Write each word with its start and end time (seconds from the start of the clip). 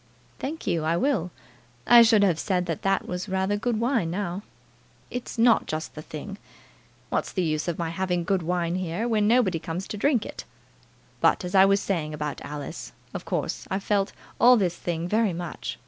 "Thank 0.39 0.65
you, 0.65 0.83
I 0.83 0.97
will. 0.97 1.29
I 1.85 2.01
should 2.01 2.23
have 2.23 2.39
said 2.39 2.65
that 2.65 2.81
that 2.81 3.07
was 3.07 3.29
rather 3.29 3.55
good 3.55 3.79
wine, 3.79 4.09
now." 4.09 4.41
"It's 5.11 5.37
not 5.37 5.67
just 5.67 5.93
the 5.93 6.01
thing. 6.01 6.39
What's 7.09 7.31
the 7.31 7.43
use 7.43 7.67
of 7.67 7.77
my 7.77 7.91
having 7.91 8.23
good 8.23 8.41
wine 8.41 8.73
here, 8.77 9.07
when 9.07 9.27
nobody 9.27 9.59
comes 9.59 9.87
to 9.89 9.97
drink 9.97 10.25
it? 10.25 10.43
But, 11.19 11.45
as 11.45 11.53
I 11.53 11.65
was 11.65 11.81
saying 11.81 12.15
about 12.15 12.41
Alice, 12.41 12.93
of 13.13 13.25
course 13.25 13.67
I've 13.69 13.83
felt 13.83 14.11
all 14.39 14.57
this 14.57 14.75
thing 14.75 15.07
very 15.07 15.33
much. 15.33 15.77